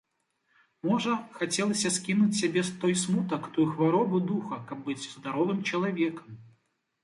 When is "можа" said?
0.87-1.11